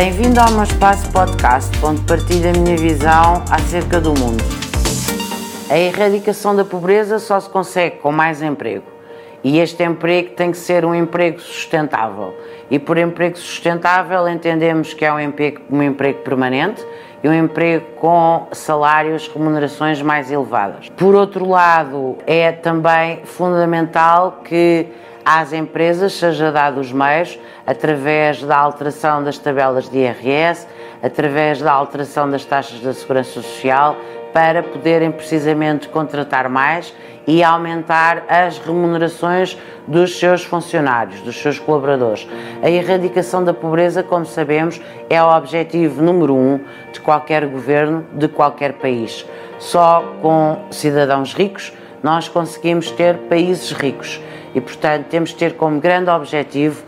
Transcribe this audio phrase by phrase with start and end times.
[0.00, 4.44] Bem-vindo ao meu espaço podcast, onde partilho a minha visão acerca do mundo.
[5.68, 8.97] A erradicação da pobreza só se consegue com mais emprego.
[9.42, 12.34] E este emprego tem que ser um emprego sustentável.
[12.70, 16.84] E por emprego sustentável entendemos que é um emprego, um emprego permanente
[17.22, 20.88] e um emprego com salários, remunerações mais elevadas.
[20.90, 24.86] Por outro lado, é também fundamental que
[25.24, 30.66] às empresas seja dado os meios através da alteração das tabelas de IRS,
[31.02, 33.96] através da alteração das taxas da segurança social,
[34.32, 36.94] para poderem precisamente contratar mais
[37.28, 42.26] e aumentar as remunerações dos seus funcionários, dos seus colaboradores.
[42.62, 46.58] A erradicação da pobreza, como sabemos, é o objetivo número um
[46.90, 49.26] de qualquer governo, de qualquer país.
[49.58, 51.70] Só com cidadãos ricos
[52.02, 54.20] nós conseguimos ter países ricos
[54.54, 56.82] e, portanto, temos de ter como grande objetivo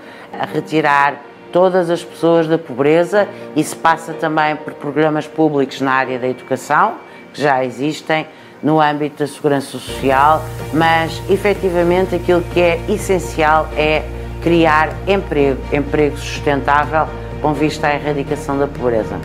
[0.55, 1.21] retirar
[1.53, 3.29] todas as pessoas da pobreza.
[3.55, 6.95] Isso passa também por programas públicos na área da educação,
[7.35, 8.27] que já existem
[8.63, 14.05] no âmbito da segurança social, mas efetivamente aquilo que é essencial é
[14.43, 17.07] criar emprego, emprego sustentável
[17.41, 19.19] com vista à erradicação da pobreza.